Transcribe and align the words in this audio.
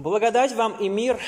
Благодать 0.00 0.52
вам 0.52 0.78
и 0.80 0.88
мир 0.88 1.20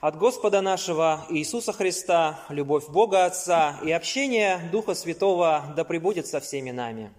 от 0.00 0.18
Господа 0.18 0.60
нашего 0.60 1.24
Иисуса 1.30 1.72
Христа, 1.72 2.40
любовь 2.48 2.88
Бога 2.88 3.24
Отца 3.24 3.78
и 3.84 3.92
общение 3.92 4.58
Духа 4.72 4.94
Святого 4.94 5.62
да 5.76 5.84
пребудет 5.84 6.26
со 6.26 6.40
всеми 6.40 6.72
нами. 6.72 7.12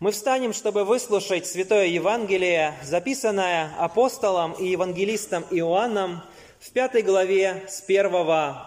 Мы 0.00 0.10
встанем, 0.10 0.52
чтобы 0.52 0.82
выслушать 0.82 1.46
Святое 1.46 1.86
Евангелие, 1.86 2.74
записанное 2.82 3.72
апостолом 3.78 4.54
и 4.54 4.66
евангелистом 4.66 5.44
Иоанном 5.52 6.22
в 6.58 6.72
пятой 6.72 7.02
главе 7.02 7.62
с 7.68 7.80
1 7.86 8.10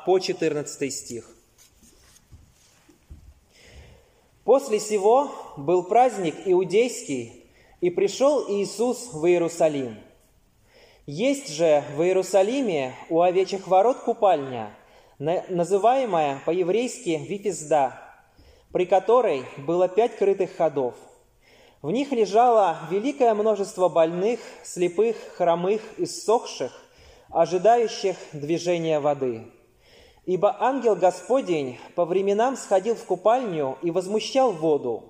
по 0.05 0.19
14 0.19 0.93
стих. 0.93 1.29
После 4.45 4.79
сего 4.79 5.29
был 5.57 5.83
праздник 5.83 6.35
иудейский, 6.45 7.43
и 7.81 7.89
пришел 7.89 8.45
Иисус 8.49 9.09
в 9.11 9.25
Иерусалим– 9.25 9.97
есть 11.07 11.47
же 11.53 11.85
в 11.95 12.01
Иерусалиме 12.01 12.93
у 13.09 13.21
овечьих 13.21 13.65
ворот 13.67 13.99
купальня, 13.99 14.75
называемая 15.17 16.41
по-еврейски 16.45 17.21
Вифизда, 17.25 17.93
при 18.73 18.85
которой 18.85 19.45
было 19.55 19.87
пять 19.87 20.17
крытых 20.17 20.57
ходов. 20.57 20.95
В 21.81 21.91
них 21.91 22.11
лежало 22.11 22.77
великое 22.91 23.33
множество 23.35 23.87
больных, 23.87 24.41
слепых, 24.63 25.15
хромых, 25.37 25.81
и 25.97 26.03
иссохших, 26.03 26.73
ожидающих 27.29 28.17
движения 28.33 28.99
воды. 28.99 29.45
Ибо 30.25 30.57
ангел 30.59 30.97
Господень 30.97 31.77
по 31.95 32.03
временам 32.03 32.57
сходил 32.57 32.95
в 32.95 33.05
купальню 33.05 33.77
и 33.81 33.91
возмущал 33.91 34.51
воду, 34.51 35.05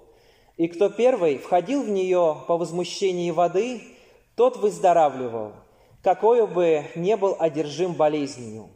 и 0.57 0.67
кто 0.67 0.89
первый 0.89 1.39
входил 1.39 1.81
в 1.81 1.89
нее 1.89 2.37
по 2.47 2.55
возмущении 2.55 3.31
воды, 3.31 3.81
тот 4.35 4.57
выздоравливал– 4.57 5.53
какой 6.07 6.47
бы 6.47 6.85
не 6.95 7.17
был 7.17 7.35
одержим 7.37 7.91
болезнью. 7.91 8.69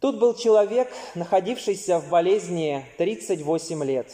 Тут 0.00 0.18
был 0.18 0.32
человек, 0.32 0.90
находившийся 1.14 1.98
в 1.98 2.08
болезни 2.08 2.86
38 2.96 3.84
лет. 3.84 4.10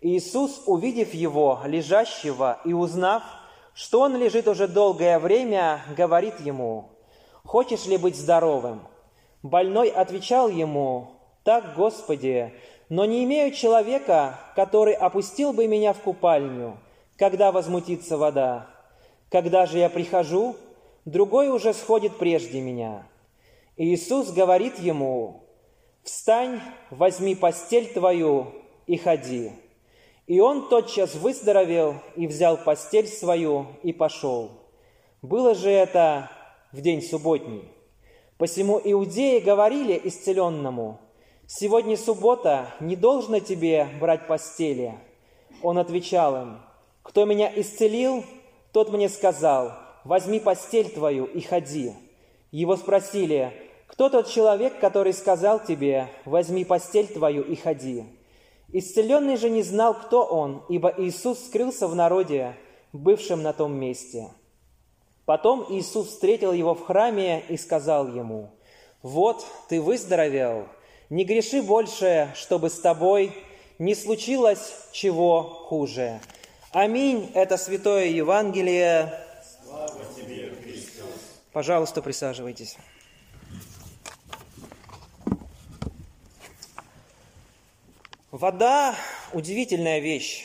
Иисус, 0.00 0.62
увидев 0.66 1.12
его, 1.12 1.58
лежащего, 1.64 2.60
и 2.64 2.72
узнав, 2.72 3.24
что 3.74 4.02
он 4.02 4.14
лежит 4.14 4.46
уже 4.46 4.68
долгое 4.68 5.18
время, 5.18 5.82
говорит 5.96 6.38
ему, 6.38 6.90
«Хочешь 7.42 7.86
ли 7.86 7.96
быть 7.96 8.14
здоровым?» 8.14 8.82
Больной 9.42 9.88
отвечал 9.88 10.48
ему, 10.48 11.16
«Так, 11.42 11.74
Господи, 11.74 12.54
но 12.88 13.06
не 13.06 13.24
имею 13.24 13.52
человека, 13.52 14.38
который 14.54 14.94
опустил 14.94 15.52
бы 15.52 15.66
меня 15.66 15.94
в 15.94 15.98
купальню, 15.98 16.78
когда 17.18 17.50
возмутится 17.50 18.16
вода. 18.16 18.68
Когда 19.32 19.66
же 19.66 19.78
я 19.78 19.90
прихожу, 19.90 20.54
другой 21.06 21.48
уже 21.48 21.72
сходит 21.72 22.18
прежде 22.18 22.60
меня. 22.60 23.06
И 23.76 23.94
Иисус 23.94 24.30
говорит 24.30 24.78
ему, 24.78 25.44
«Встань, 26.02 26.60
возьми 26.90 27.34
постель 27.34 27.92
твою 27.92 28.48
и 28.86 28.98
ходи». 28.98 29.52
И 30.26 30.40
он 30.40 30.68
тотчас 30.68 31.14
выздоровел 31.14 31.94
и 32.16 32.26
взял 32.26 32.58
постель 32.58 33.06
свою 33.06 33.66
и 33.84 33.92
пошел. 33.92 34.50
Было 35.22 35.54
же 35.54 35.70
это 35.70 36.30
в 36.72 36.80
день 36.80 37.00
субботний. 37.00 37.62
Посему 38.36 38.80
иудеи 38.82 39.38
говорили 39.38 39.98
исцеленному, 40.04 41.00
«Сегодня 41.46 41.96
суббота, 41.96 42.74
не 42.80 42.96
должно 42.96 43.38
тебе 43.38 43.86
брать 44.00 44.26
постели». 44.26 44.98
Он 45.62 45.78
отвечал 45.78 46.42
им, 46.42 46.60
«Кто 47.04 47.24
меня 47.24 47.50
исцелил, 47.54 48.24
тот 48.72 48.92
мне 48.92 49.08
сказал, 49.08 49.85
возьми 50.06 50.40
постель 50.40 50.88
твою 50.88 51.24
и 51.24 51.40
ходи». 51.40 51.92
Его 52.50 52.76
спросили, 52.76 53.52
«Кто 53.86 54.08
тот 54.08 54.28
человек, 54.28 54.78
который 54.78 55.12
сказал 55.12 55.62
тебе, 55.62 56.08
возьми 56.24 56.64
постель 56.64 57.06
твою 57.06 57.42
и 57.42 57.56
ходи?» 57.56 58.04
Исцеленный 58.72 59.36
же 59.36 59.50
не 59.50 59.62
знал, 59.62 59.94
кто 59.94 60.24
он, 60.24 60.62
ибо 60.68 60.92
Иисус 60.96 61.38
скрылся 61.46 61.86
в 61.86 61.94
народе, 61.94 62.56
бывшем 62.92 63.42
на 63.42 63.52
том 63.52 63.74
месте. 63.74 64.28
Потом 65.24 65.66
Иисус 65.68 66.08
встретил 66.08 66.52
его 66.52 66.74
в 66.74 66.84
храме 66.84 67.42
и 67.48 67.56
сказал 67.56 68.08
ему, 68.08 68.50
«Вот 69.02 69.44
ты 69.68 69.80
выздоровел, 69.80 70.66
не 71.10 71.24
греши 71.24 71.62
больше, 71.62 72.32
чтобы 72.34 72.70
с 72.70 72.80
тобой 72.80 73.32
не 73.78 73.94
случилось 73.94 74.72
чего 74.92 75.42
хуже». 75.42 76.20
Аминь. 76.72 77.30
Это 77.32 77.56
Святое 77.56 78.06
Евангелие. 78.06 79.25
Пожалуйста, 81.56 82.02
присаживайтесь. 82.02 82.76
Вода– 88.30 88.94
удивительная 89.32 90.00
вещь. 90.00 90.44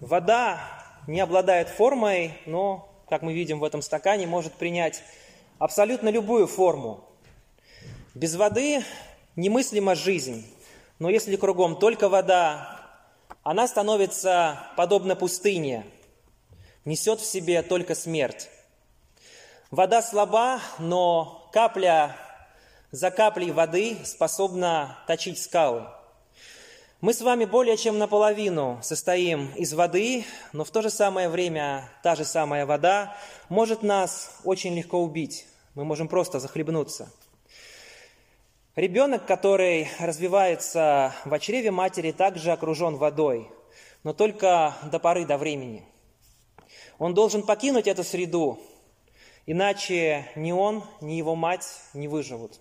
Вода 0.00 0.58
не 1.06 1.20
обладает 1.20 1.68
формой, 1.68 2.32
но, 2.46 2.92
как 3.08 3.22
мы 3.22 3.32
видим 3.32 3.60
в 3.60 3.64
этом 3.64 3.80
стакане, 3.80 4.26
может 4.26 4.52
принять 4.54 5.04
абсолютно 5.60 6.08
любую 6.08 6.48
форму. 6.48 7.04
Без 8.16 8.34
воды 8.34 8.82
немыслима 9.36 9.94
жизнь, 9.94 10.52
но 10.98 11.10
если 11.10 11.36
кругом 11.36 11.76
только 11.76 12.08
вода, 12.08 12.90
она 13.44 13.68
становится 13.68 14.66
подобна 14.76 15.14
пустыне, 15.14 15.86
несет 16.84 17.20
в 17.20 17.24
себе 17.24 17.62
только 17.62 17.94
смерть. 17.94 18.48
Вода 19.70 20.02
слаба, 20.02 20.60
но 20.80 21.48
капля 21.52 22.16
за 22.90 23.12
каплей 23.12 23.52
воды 23.52 23.98
способна 24.04 24.98
точить 25.06 25.40
скалы. 25.40 25.84
Мы 27.00 27.14
с 27.14 27.20
вами 27.20 27.44
более 27.44 27.76
чем 27.76 27.96
наполовину 27.96 28.80
состоим 28.82 29.54
из 29.54 29.72
воды, 29.72 30.24
но 30.52 30.64
в 30.64 30.72
то 30.72 30.82
же 30.82 30.90
самое 30.90 31.28
время 31.28 31.88
та 32.02 32.16
же 32.16 32.24
самая 32.24 32.66
вода 32.66 33.16
может 33.48 33.84
нас 33.84 34.40
очень 34.42 34.74
легко 34.74 34.98
убить. 34.98 35.46
Мы 35.76 35.84
можем 35.84 36.08
просто 36.08 36.40
захлебнуться. 36.40 37.08
Ребенок, 38.74 39.24
который 39.24 39.88
развивается 40.00 41.14
в 41.24 41.38
чреве 41.38 41.70
матери, 41.70 42.10
также 42.10 42.50
окружен 42.50 42.96
водой, 42.96 43.48
но 44.02 44.14
только 44.14 44.74
до 44.90 44.98
поры 44.98 45.24
до 45.24 45.38
времени. 45.38 45.84
Он 46.98 47.14
должен 47.14 47.44
покинуть 47.44 47.86
эту 47.86 48.02
среду, 48.02 48.58
Иначе 49.52 50.26
ни 50.36 50.52
он, 50.52 50.84
ни 51.00 51.14
его 51.14 51.34
мать 51.34 51.66
не 51.92 52.06
выживут. 52.06 52.60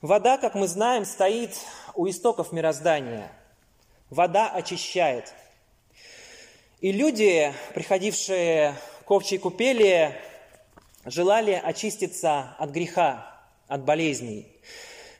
Вода, 0.00 0.38
как 0.38 0.54
мы 0.54 0.68
знаем, 0.68 1.04
стоит 1.04 1.58
у 1.96 2.08
истоков 2.08 2.52
мироздания. 2.52 3.32
Вода 4.08 4.48
очищает. 4.48 5.34
И 6.80 6.92
люди, 6.92 7.52
приходившие 7.74 8.76
к 9.04 9.10
общей 9.10 9.38
купели, 9.38 10.16
желали 11.04 11.60
очиститься 11.60 12.54
от 12.60 12.70
греха, 12.70 13.42
от 13.66 13.84
болезней. 13.84 14.46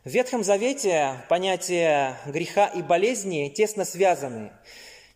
В 0.05 0.11
Ветхом 0.11 0.45
Завете 0.45 1.25
понятия 1.29 2.19
греха 2.27 2.69
и 2.69 2.83
болезни 2.83 3.49
тесно 3.49 3.85
связаны. 3.85 4.53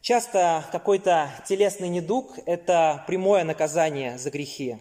Часто 0.01 0.65
какой-то 0.73 1.31
телесный 1.49 1.89
недуг– 1.89 2.37
это 2.47 3.05
прямое 3.07 3.45
наказание 3.45 4.19
за 4.19 4.31
грехи. 4.33 4.79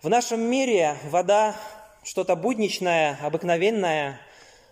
В 0.00 0.08
нашем 0.08 0.40
мире 0.42 0.96
вода 1.10 1.56
что-то 2.04 2.36
будничное, 2.36 3.18
обыкновенное, 3.20 4.20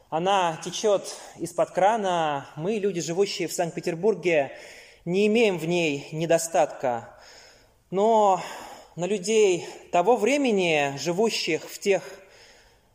она 0.08 0.56
течет 0.64 1.16
из-под 1.38 1.72
крана. 1.72 2.46
Мы, 2.54 2.74
люди, 2.74 3.00
живущие 3.00 3.48
в 3.48 3.52
Санкт-Петербурге, 3.52 4.52
не 5.04 5.26
имеем 5.26 5.58
в 5.58 5.66
ней 5.66 6.06
недостатка. 6.12 7.08
Но 7.90 8.40
на 8.94 9.06
людей 9.06 9.66
того 9.90 10.14
времени, 10.14 10.96
живущих 10.96 11.68
в 11.68 11.80
тех 11.80 12.04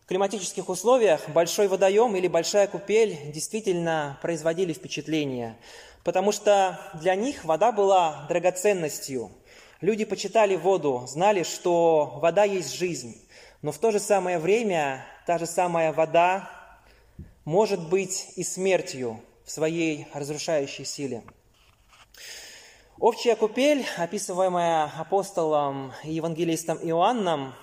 климатических 0.07 0.69
условиях, 0.69 1.27
большой 1.27 1.67
водоем 1.67 2.15
или 2.15 2.29
большая 2.29 2.67
купель 2.67 3.17
действительно 3.33 4.17
производили 4.21 4.71
впечатление, 4.71 5.57
потому 6.05 6.31
что 6.31 6.79
для 6.93 7.13
них 7.15 7.43
вода 7.43 7.73
была 7.73 8.25
драгоценностью– 8.29 9.31
Люди 9.81 10.05
почитали 10.05 10.55
воду, 10.55 11.05
знали, 11.07 11.41
что 11.41 12.19
вода 12.21 12.43
есть 12.43 12.75
жизнь, 12.75 13.19
но 13.63 13.71
в 13.71 13.79
то 13.79 13.89
же 13.89 13.99
самое 13.99 14.37
время 14.37 15.03
та 15.25 15.39
же 15.39 15.47
самая 15.47 15.91
вода 15.91 16.47
может 17.45 17.89
быть 17.89 18.27
и 18.35 18.43
смертью 18.43 19.19
в 19.43 19.49
своей 19.49 20.05
разрушающей 20.13 20.85
силе. 20.85 21.23
Овчья 22.99 23.35
купель, 23.35 23.83
описываемая 23.97 24.83
апостолом 24.99 25.93
и 26.03 26.13
евангелистом 26.13 26.77
Иоанном, 26.83 27.55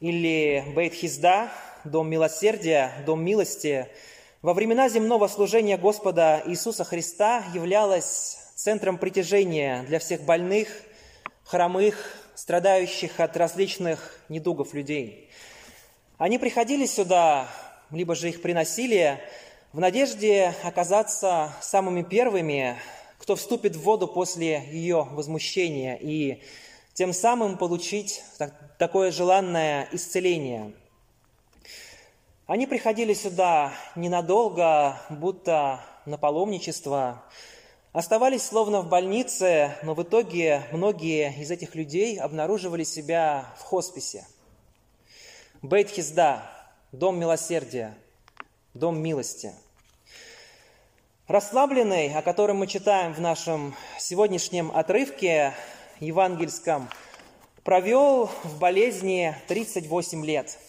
или 0.00 0.64
Бейт-Хизда, 0.74 1.50
дом 1.84 2.08
милосердия, 2.08 2.92
дом 3.04 3.22
милости, 3.22 3.88
во 4.40 4.54
времена 4.54 4.88
земного 4.88 5.28
служения 5.28 5.76
Господа 5.76 6.42
Иисуса 6.46 6.84
Христа 6.84 7.44
являлась 7.52 8.38
центром 8.58 8.98
притяжения 8.98 9.84
для 9.84 10.00
всех 10.00 10.22
больных, 10.22 10.68
хромых, 11.44 12.16
страдающих 12.34 13.20
от 13.20 13.36
различных 13.36 14.18
недугов 14.28 14.74
людей. 14.74 15.30
Они 16.16 16.38
приходили 16.38 16.84
сюда, 16.84 17.48
либо 17.92 18.16
же 18.16 18.30
их 18.30 18.42
приносили, 18.42 19.20
в 19.72 19.78
надежде 19.78 20.52
оказаться 20.64 21.52
самыми 21.60 22.02
первыми, 22.02 22.76
кто 23.18 23.36
вступит 23.36 23.76
в 23.76 23.82
воду 23.82 24.08
после 24.08 24.64
ее 24.72 25.06
возмущения 25.12 25.94
и 25.94 26.42
тем 26.94 27.12
самым 27.12 27.58
получить 27.58 28.24
такое 28.76 29.12
желанное 29.12 29.88
исцеление. 29.92 30.72
Они 32.48 32.66
приходили 32.66 33.14
сюда 33.14 33.72
ненадолго, 33.94 35.00
будто 35.10 35.80
на 36.06 36.18
паломничество, 36.18 37.22
оставались 37.98 38.46
словно 38.46 38.80
в 38.80 38.88
больнице, 38.88 39.74
но 39.82 39.92
в 39.92 40.04
итоге 40.04 40.62
многие 40.70 41.34
из 41.36 41.50
этих 41.50 41.74
людей 41.74 42.16
обнаруживали 42.16 42.84
себя 42.84 43.52
в 43.58 43.62
хосписе. 43.62 44.24
Бейт 45.62 45.90
Хизда, 45.90 46.48
дом 46.92 47.18
милосердия, 47.18 47.98
дом 48.72 49.02
милости. 49.02 49.52
Расслабленный, 51.26 52.14
о 52.14 52.22
котором 52.22 52.58
мы 52.58 52.68
читаем 52.68 53.14
в 53.14 53.20
нашем 53.20 53.74
сегодняшнем 53.98 54.70
отрывке 54.72 55.52
евангельском, 55.98 56.88
провел 57.64 58.30
в 58.44 58.60
болезни 58.60 59.34
38 59.48 60.24
лет– 60.24 60.56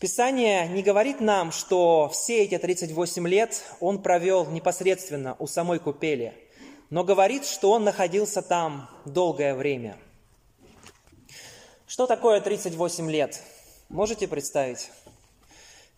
Писание 0.00 0.68
не 0.68 0.84
говорит 0.84 1.20
нам, 1.20 1.50
что 1.50 2.08
все 2.12 2.44
эти 2.44 2.56
38 2.56 3.26
лет 3.26 3.64
он 3.80 4.00
провел 4.00 4.46
непосредственно 4.46 5.34
у 5.40 5.48
самой 5.48 5.80
купели, 5.80 6.34
но 6.88 7.02
говорит, 7.02 7.44
что 7.44 7.72
он 7.72 7.82
находился 7.82 8.40
там 8.40 8.88
долгое 9.04 9.56
время. 9.56 9.96
Что 11.88 12.06
такое 12.06 12.40
38 12.40 13.10
лет? 13.10 13.42
Можете 13.88 14.28
представить? 14.28 14.92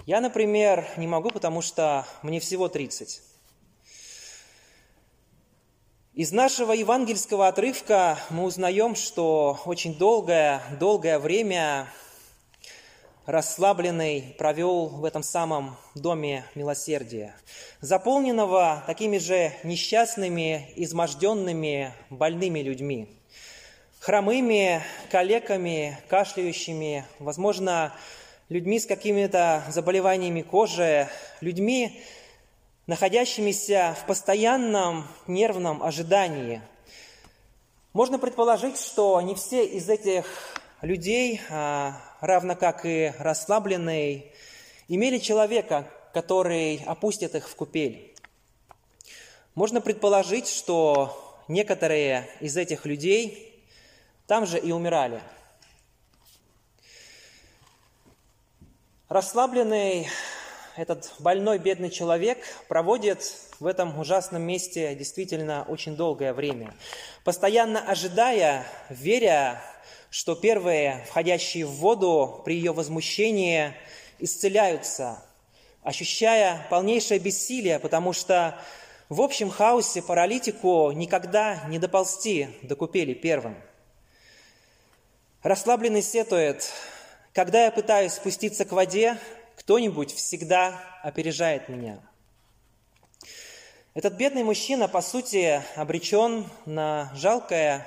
Я, 0.07 0.23
например, 0.23 0.87
не 0.97 1.07
могу, 1.07 1.29
потому 1.29 1.61
что 1.61 2.07
мне 2.23 2.41
всего 2.41 2.69
30. 2.69 3.21
Из 6.15 6.33
нашего 6.33 6.73
евангельского 6.73 7.49
отрывка 7.49 8.19
мы 8.31 8.45
узнаем, 8.45 8.95
что 8.95 9.61
очень 9.67 9.95
долгое, 9.95 10.63
долгое 10.81 11.19
время 11.19 11.87
расслабленный 13.31 14.35
провел 14.39 14.87
в 14.89 15.05
этом 15.05 15.23
самом 15.23 15.77
доме 15.95 16.45
милосердия, 16.57 17.33
заполненного 17.81 18.83
такими 18.89 19.19
же 19.19 19.53
несчастными, 19.63 20.73
изможденными, 20.75 21.95
больными 22.11 22.59
людьми, 22.59 23.09
хромыми, 24.01 24.83
калеками, 25.13 25.97
кашляющими, 26.09 27.05
возможно, 27.21 27.95
людьми 28.49 28.81
с 28.81 28.87
какими-то 28.87 29.63
заболеваниями 29.69 30.43
кожи, 30.43 31.09
людьми, 31.41 32.03
находящимися 32.89 33.97
в 34.03 34.07
постоянном 34.07 35.07
нервном 35.29 35.85
ожидании. 35.85 36.63
Можно 37.93 38.19
предположить, 38.19 38.77
что 38.77 39.21
не 39.21 39.37
все 39.37 39.65
из 39.65 39.89
этих 39.89 40.27
людей 40.83 41.41
а, 41.51 42.01
равно 42.21 42.57
как 42.57 42.85
и 42.85 43.13
расслабленные, 43.19 44.33
имели 44.89 45.19
человека, 45.19 45.87
который 46.13 46.83
опустит 46.87 47.35
их 47.35 47.49
в 47.49 47.55
купель. 47.55 48.15
Можно 49.55 49.81
предположить, 49.81 50.49
что 50.49 51.43
некоторые 51.49 52.29
из 52.41 52.57
этих 52.57 52.87
людей 52.87 53.65
там 54.27 54.47
же 54.47 54.59
и 54.59 54.73
умирали. 54.73 55.21
Расслабленный 59.09 60.09
этот 60.77 61.13
больной, 61.19 61.59
бедный 61.59 61.91
человек 61.91 62.39
проводит 62.69 63.35
в 63.59 63.67
этом 63.67 63.99
ужасном 63.99 64.43
месте 64.43 64.95
действительно 64.95 65.65
очень 65.69 65.97
долгое 65.97 66.33
время, 66.33 66.73
постоянно 67.25 67.81
ожидая, 67.81 68.65
веря 68.89 69.61
что 70.11 70.35
первые, 70.35 71.05
входящие 71.09 71.67
в 71.67 71.71
воду 71.73 72.43
при 72.45 72.57
ее 72.57 72.73
возмущении, 72.73 73.75
исцеляются, 74.19 75.23
ощущая 75.83 76.67
полнейшее 76.71 77.19
бессилие, 77.19 77.79
потому 77.79 78.13
что 78.13 78.59
в 79.09 79.21
общем 79.21 79.51
хаосе 79.51 80.03
паралитику 80.03 80.93
никогда 80.93 81.65
не 81.69 81.79
доползти 81.79 82.49
до 82.63 82.77
купели 82.77 83.15
первым. 83.15 83.57
Расслабленный 85.43 86.03
сетует, 86.03 86.71
когда 87.33 87.65
я 87.65 87.71
пытаюсь 87.71 88.13
спуститься 88.13 88.65
к 88.65 88.73
воде, 88.73 89.17
кто-нибудь 89.57 90.15
всегда 90.15 90.81
опережает 91.03 91.69
меня. 91.69 92.01
Этот 93.95 94.15
бедный 94.15 94.45
мужчина, 94.45 94.87
по 94.87 95.01
сути, 95.01 95.63
обречен 95.75 96.47
на 96.65 97.11
жалкое 97.15 97.87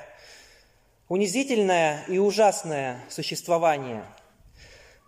унизительное 1.14 2.04
и 2.08 2.18
ужасное 2.18 3.00
существование, 3.08 4.04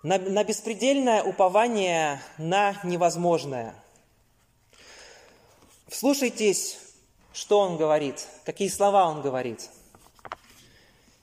на, 0.04 0.20
на 0.20 0.44
беспредельное 0.44 1.24
упование 1.24 2.22
на 2.38 2.80
невозможное. 2.84 3.74
Вслушайтесь, 5.88 6.78
что 7.34 7.60
он 7.60 7.78
говорит, 7.78 8.28
какие 8.44 8.68
слова 8.68 9.08
он 9.08 9.24
говорит. 9.24 9.72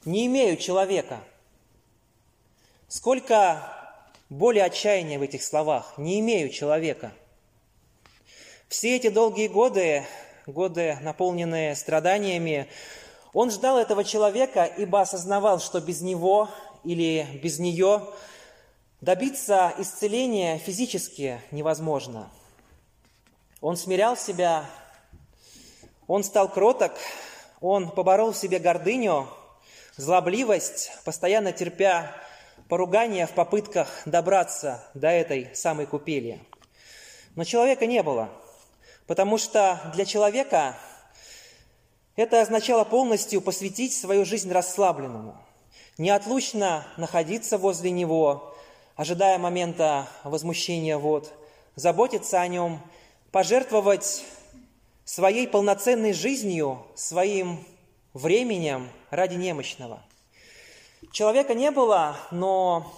«Не 0.05 0.27
имею 0.27 0.57
человека». 0.57 1.21
Сколько 2.89 3.63
боли 4.31 4.59
отчаяния 4.59 5.21
в 5.21 5.23
этих 5.23 5.45
словах. 5.45 5.95
«Не 5.97 6.19
имею 6.19 6.51
человека». 6.51 7.13
Все 8.67 8.97
эти 8.97 9.11
долгие 9.11 9.47
годы, 9.47 10.05
годы, 10.47 10.99
наполненные 11.03 11.77
страданиями, 11.77 12.67
он 13.33 13.51
ждал 13.51 13.79
этого 13.79 14.05
человека, 14.05 14.65
ибо 14.65 15.01
осознавал, 15.01 15.59
что 15.59 15.81
без 15.81 16.03
него 16.03 16.49
или 16.85 17.27
без 17.43 17.59
нее 17.59 18.03
добиться 19.01 19.73
исцеления 19.79 20.59
физически 20.59 21.41
невозможно. 21.51 22.31
Он 23.61 23.77
смирял 23.77 24.17
себя, 24.17 24.67
он 26.07 26.25
стал 26.25 26.49
кроток, 26.49 26.93
он 27.61 27.91
поборол 27.91 28.33
в 28.33 28.37
себе 28.37 28.59
гордыню, 28.59 29.29
злобливость, 29.97 30.93
постоянно 31.05 31.53
терпя 31.53 32.15
поругания 32.69 33.27
в 33.27 33.33
попытках 33.33 33.89
добраться 34.05 34.85
до 34.95 35.09
этой 35.09 35.55
самой 35.55 35.87
купели. 35.87 36.41
Но 37.35 37.45
человека 37.45 37.87
не 37.87 38.03
было, 38.03 38.29
потому 39.07 39.39
что 39.39 39.81
для 39.95 40.05
человека 40.05 40.77
это 42.17 42.41
означало 42.41 42.85
полностью 42.85 43.41
посвятить 43.41 43.95
свою 43.95 44.25
жизнь 44.25 44.51
расслабленному, 44.51 45.37
неотлучно 45.99 46.87
находиться 46.97 47.59
возле 47.59 47.91
него, 47.91 48.55
ожидая 48.97 49.39
момента 49.39 50.09
возмущения 50.25 50.99
вод, 50.99 51.33
заботиться 51.75 52.41
о 52.41 52.49
нем, 52.49 52.81
пожертвовать 53.31 54.25
своей 55.05 55.49
полноценной 55.49 56.13
жизнью, 56.13 56.85
своим 56.95 57.65
временем 58.13 58.91
ради 59.11 59.37
немощного. 59.37 60.03
Человека 61.13 61.55
не 61.55 61.71
было, 61.71 62.17
но 62.31 62.93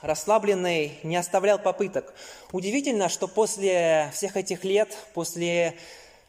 расслабленный 0.00 0.98
не 1.02 1.16
оставлял 1.16 1.58
попыток. 1.58 2.14
Удивительно, 2.52 3.08
что 3.08 3.28
после 3.28 4.10
всех 4.12 4.36
этих 4.36 4.64
лет, 4.64 4.96
после 5.14 5.76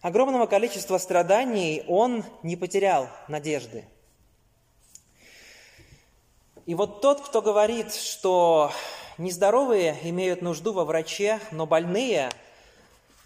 огромного 0.05 0.45
количества 0.45 0.99
страданий 0.99 1.83
он 1.87 2.23
не 2.43 2.55
потерял 2.55 3.09
надежды. 3.27 3.85
И 6.67 6.75
вот 6.75 7.01
тот, 7.01 7.21
кто 7.21 7.41
говорит, 7.41 7.91
что 7.91 8.71
нездоровые 9.17 9.97
имеют 10.03 10.43
нужду 10.43 10.73
во 10.73 10.85
враче, 10.85 11.39
но 11.49 11.65
больные, 11.65 12.29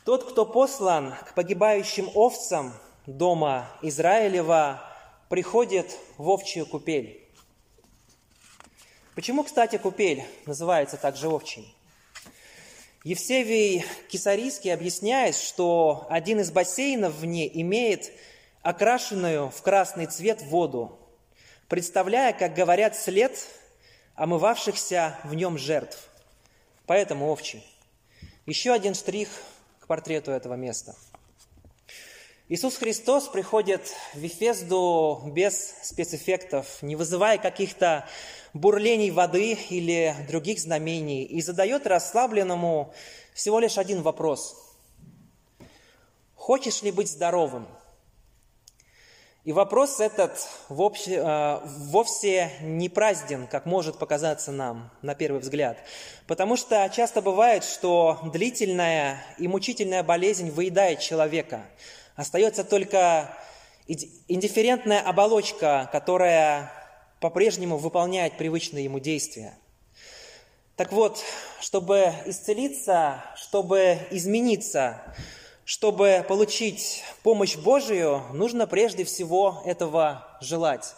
тот, 0.05 0.23
кто 0.31 0.45
послан 0.45 1.15
к 1.27 1.33
погибающим 1.33 2.09
овцам 2.15 2.71
дома 3.05 3.67
Израилева, 3.81 4.81
приходит 5.27 5.97
в 6.17 6.29
овчью 6.29 6.65
купель. 6.65 7.27
Почему, 9.15 9.43
кстати, 9.43 9.77
купель 9.77 10.23
называется 10.45 10.95
также 10.95 11.27
овчей? 11.27 11.75
Евсевий 13.09 13.83
Кисарийский 14.07 14.71
объясняет, 14.71 15.35
что 15.35 16.05
один 16.11 16.41
из 16.41 16.51
бассейнов 16.51 17.15
в 17.15 17.25
ней 17.25 17.49
имеет 17.51 18.11
окрашенную 18.61 19.49
в 19.49 19.63
красный 19.63 20.05
цвет 20.05 20.43
воду, 20.43 20.95
представляя, 21.67 22.33
как 22.33 22.53
говорят, 22.53 22.95
след 22.95 23.47
омывавшихся 24.13 25.17
в 25.23 25.33
нем 25.33 25.57
жертв. 25.57 25.97
Поэтому 26.85 27.31
овчий. 27.31 27.65
Еще 28.45 28.71
один 28.71 28.93
штрих 28.93 29.29
к 29.79 29.87
портрету 29.87 30.29
этого 30.29 30.53
места. 30.53 30.95
Иисус 32.47 32.77
Христос 32.77 33.27
приходит 33.27 33.91
в 34.13 34.19
Вифезду 34.19 35.23
без 35.33 35.73
спецэффектов, 35.81 36.83
не 36.83 36.95
вызывая 36.95 37.39
каких-то 37.39 38.07
бурлений 38.53 39.11
воды 39.11 39.57
или 39.69 40.15
других 40.27 40.59
знамений, 40.59 41.23
и 41.23 41.41
задает 41.41 41.87
расслабленному 41.87 42.93
всего 43.33 43.59
лишь 43.59 43.77
один 43.77 44.01
вопрос. 44.01 44.55
«Хочешь 46.35 46.81
ли 46.81 46.91
быть 46.91 47.09
здоровым?» 47.09 47.67
И 49.45 49.53
вопрос 49.53 50.01
этот 50.01 50.47
вовсе, 50.67 51.15
э, 51.15 51.59
вовсе 51.63 52.51
не 52.61 52.89
празден, 52.89 53.47
как 53.47 53.65
может 53.65 53.97
показаться 53.97 54.51
нам 54.51 54.91
на 55.01 55.15
первый 55.15 55.39
взгляд. 55.39 55.77
Потому 56.27 56.57
что 56.57 56.87
часто 56.93 57.21
бывает, 57.21 57.63
что 57.63 58.19
длительная 58.33 59.23
и 59.37 59.47
мучительная 59.47 60.03
болезнь 60.03 60.51
выедает 60.51 60.99
человека. 60.99 61.61
Остается 62.15 62.65
только 62.65 63.33
индифферентная 63.87 64.99
оболочка, 64.99 65.89
которая 65.91 66.71
по-прежнему 67.19 67.77
выполняет 67.77 68.37
привычные 68.37 68.85
ему 68.85 68.99
действия. 68.99 69.57
Так 70.75 70.93
вот, 70.93 71.21
чтобы 71.59 72.13
исцелиться, 72.25 73.23
чтобы 73.35 73.99
измениться, 74.11 75.01
чтобы 75.65 76.25
получить 76.27 77.03
помощь 77.21 77.57
Божию, 77.57 78.23
нужно 78.33 78.65
прежде 78.65 79.03
всего 79.03 79.61
этого 79.65 80.37
желать. 80.39 80.95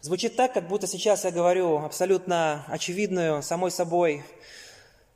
Звучит 0.00 0.36
так, 0.36 0.54
как 0.54 0.66
будто 0.66 0.86
сейчас 0.86 1.24
я 1.24 1.30
говорю 1.30 1.78
абсолютно 1.78 2.64
очевидную, 2.68 3.42
самой 3.42 3.70
собой, 3.70 4.22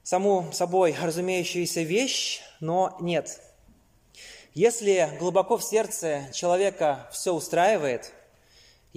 саму 0.03 0.53
собой 0.53 0.95
разумеющуюся 1.01 1.81
вещь, 1.83 2.41
но 2.61 2.97
нет. 3.01 3.41
Если 4.55 5.11
глубоко 5.19 5.57
в 5.57 5.65
сердце 5.65 6.29
человека 6.33 7.09
все 7.13 7.33
устраивает, 7.33 8.13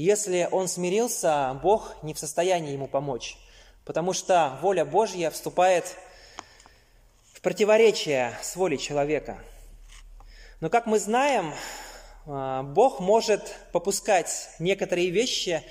если 0.01 0.47
он 0.51 0.67
смирился, 0.67 1.59
Бог 1.61 1.95
не 2.01 2.13
в 2.13 2.19
состоянии 2.19 2.73
ему 2.73 2.87
помочь, 2.87 3.37
потому 3.85 4.13
что 4.13 4.57
воля 4.61 4.85
Божья 4.85 5.29
вступает 5.29 5.95
в 7.33 7.41
противоречие 7.41 8.33
с 8.41 8.55
волей 8.55 8.77
человека. 8.77 9.37
Но, 10.59 10.69
как 10.69 10.85
мы 10.85 10.99
знаем, 10.99 11.53
а, 12.25 12.63
Бог 12.63 12.99
может 12.99 13.55
попускать 13.71 14.49
некоторые 14.59 15.09
вещи, 15.09 15.63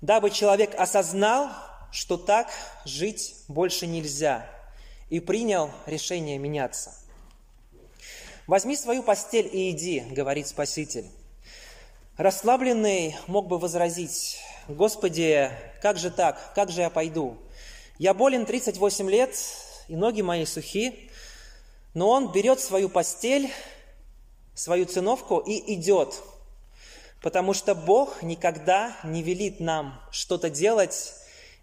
дабы 0.00 0.30
человек 0.30 0.74
осознал, 0.78 1.50
что 1.90 2.16
так 2.16 2.50
жить 2.84 3.34
больше 3.48 3.86
нельзя, 3.86 4.46
и 5.10 5.20
принял 5.20 5.70
решение 5.86 6.38
меняться. 6.38 6.94
«Возьми 8.46 8.76
свою 8.76 9.02
постель 9.02 9.48
и 9.50 9.70
иди»,— 9.70 10.00
говорит 10.10 10.46
Спаситель. 10.46 11.06
Расслабленный 12.16 13.16
мог 13.26 13.48
бы 13.48 13.58
возразить, 13.58 14.38
«Господи, 14.68 15.50
как 15.82 15.98
же 15.98 16.12
так? 16.12 16.54
Как 16.54 16.70
же 16.70 16.82
я 16.82 16.88
пойду? 16.88 17.36
Я 17.98 18.14
болен 18.14 18.46
38 18.46 19.10
лет, 19.10 19.36
и 19.88 19.96
ноги 19.96 20.22
мои 20.22 20.44
сухи, 20.44 21.10
но 21.92 22.08
он 22.10 22.30
берет 22.30 22.60
свою 22.60 22.88
постель, 22.88 23.52
свою 24.54 24.84
циновку 24.84 25.38
и 25.38 25.74
идет, 25.74 26.22
потому 27.20 27.52
что 27.52 27.74
Бог 27.74 28.22
никогда 28.22 28.96
не 29.02 29.24
велит 29.24 29.58
нам 29.58 30.00
что-то 30.12 30.50
делать, 30.50 31.14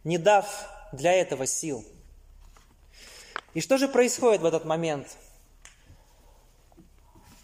не 0.04 0.18
дав 0.18 0.46
для 0.92 1.14
этого 1.14 1.46
сил. 1.48 1.86
И 3.54 3.62
что 3.62 3.78
же 3.78 3.88
происходит 3.88 4.42
в 4.42 4.46
этот 4.46 4.66
момент? 4.66 5.16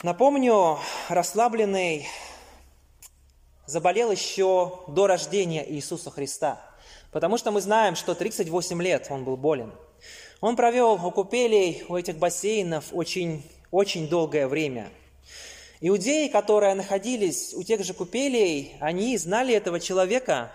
Напомню, 0.04 0.78
расслабленный 1.08 2.06
заболел 3.68 4.12
еще 4.12 4.80
до 4.88 5.06
рождения 5.06 5.70
Иисуса 5.72 6.10
Христа, 6.10 6.60
потому 7.12 7.38
что 7.38 7.52
мы 7.52 7.62
знаем, 7.62 7.96
что 7.96 8.16
38 8.16 8.82
лет 8.82 9.08
он 9.12 9.24
был 9.24 9.38
болен– 9.38 9.72
он 10.40 10.56
провел 10.56 10.94
у 11.04 11.12
купелей, 11.12 11.84
у 11.90 11.96
этих 11.96 12.18
бассейнов 12.18 12.86
очень, 12.92 13.44
очень 13.72 14.08
долгое 14.08 14.48
время. 14.48 14.90
Иудеи, 15.82 16.28
которые 16.28 16.76
находились 16.76 17.56
у 17.56 17.64
тех 17.64 17.84
же 17.84 17.94
купелей, 17.94 18.76
они 18.80 19.18
знали 19.18 19.56
этого 19.56 19.80
человека, 19.80 20.52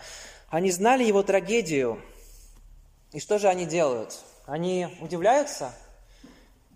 они 0.49 0.71
знали 0.71 1.03
его 1.03 1.25
трагедию. 1.25 2.01
И 3.13 3.19
что 3.19 3.39
же 3.39 3.49
они 3.49 3.67
делают? 3.67 4.21
Они 4.47 4.87
удивляются? 5.01 5.75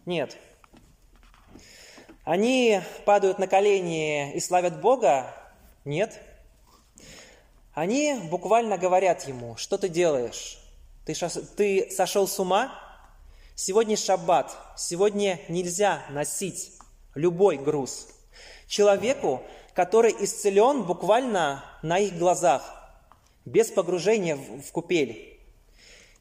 Нет. 0.04 0.36
Они 2.24 2.80
падают 3.04 3.38
на 3.38 3.46
колени 3.46 4.32
и 4.32 4.40
славят 4.40 4.80
Бога? 4.80 5.32
Нет. 5.84 6.20
Они 7.76 8.14
буквально 8.30 8.78
говорят 8.78 9.28
ему, 9.28 9.54
что 9.58 9.76
ты 9.76 9.90
делаешь? 9.90 10.58
Ты, 11.04 11.12
ты 11.56 11.90
сошел 11.90 12.26
с 12.26 12.40
ума? 12.40 12.72
Сегодня 13.54 13.98
шаббат, 13.98 14.56
сегодня 14.78 15.38
нельзя 15.50 16.02
носить 16.08 16.72
любой 17.14 17.58
груз. 17.58 18.08
Человеку, 18.66 19.42
который 19.74 20.16
исцелен 20.20 20.84
буквально 20.84 21.62
на 21.82 21.98
их 21.98 22.16
глазах, 22.16 22.64
без 23.44 23.70
погружения 23.70 24.36
в 24.36 24.72
купель. 24.72 25.38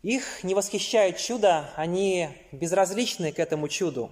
Их 0.04 0.44
не 0.44 0.56
восхищает 0.56 1.16
чудо, 1.16 1.70
они 1.78 2.28
безразличны 2.52 3.32
к 3.32 3.40
этому 3.40 3.70
чуду. 3.70 4.12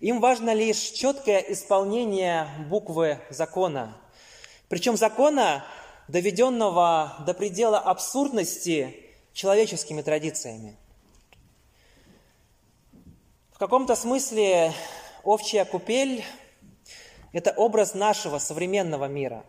Им 0.00 0.20
важно 0.20 0.54
лишь 0.54 0.78
четкое 0.78 1.40
исполнение 1.40 2.48
буквы 2.70 3.18
закона. 3.28 3.94
Причем 4.70 4.96
закона, 4.96 5.66
доведенного 6.08 7.16
до 7.26 7.34
предела 7.34 7.78
абсурдности 7.78 8.96
человеческими 9.32 10.02
традициями 10.02 10.76
каком-то 13.62 13.94
смысле 13.94 14.72
овчья 15.22 15.64
купель– 15.64 16.24
это 17.32 17.52
образ 17.52 17.94
нашего 17.94 18.38
современного 18.38 19.04
мира. 19.04 19.44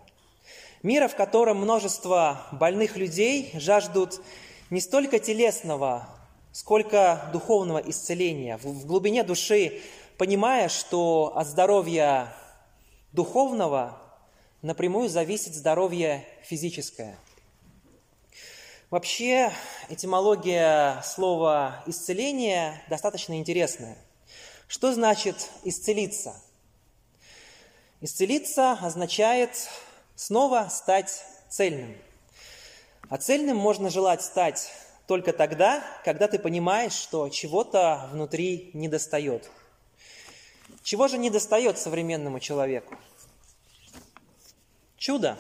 Мира, 0.84 1.08
в 1.08 1.16
котором 1.16 1.58
множество 1.58 2.46
больных 2.52 2.96
людей 2.96 3.50
жаждут 3.56 4.22
не 4.70 4.82
столько 4.82 5.18
телесного, 5.18 6.08
сколько 6.52 7.28
духовного 7.34 7.80
исцеления. 7.80 8.58
В 8.58 8.86
глубине 8.86 9.24
души 9.24 9.82
понимая, 10.20 10.70
что 10.70 11.34
от 11.36 11.48
здоровья 11.48 12.36
духовного 13.14 13.98
напрямую 14.64 15.10
зависит 15.10 15.54
здоровье 15.54 16.26
физическое. 16.42 17.16
Вообще, 18.90 19.52
этимология 19.90 21.02
слова 21.02 21.84
«исцеление» 21.86 22.82
достаточно 22.90 23.38
интересная. 23.38 23.98
Что 24.68 24.94
значит 24.94 25.50
«исцелиться»? 25.64 26.36
Исцелиться 28.02 28.74
означает 28.74 29.70
снова 30.16 30.68
стать 30.70 31.24
цельным. 31.50 31.96
А 33.10 33.18
цельным 33.18 33.58
можно 33.58 33.90
желать 33.90 34.22
стать 34.22 34.72
только 35.08 35.34
тогда, 35.34 35.84
когда 36.06 36.28
ты 36.28 36.40
понимаешь, 36.40 36.94
что 36.94 37.30
чего-то 37.30 38.10
внутри 38.12 38.72
недостает. 38.74 39.50
Чего 40.84 41.08
же 41.08 41.18
недостает 41.18 41.78
современному 41.78 42.40
человеку? 42.40 42.96
Чудо 45.04 45.38